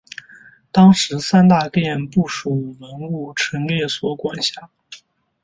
[0.71, 4.71] 当时三大殿不属古物陈列所管辖。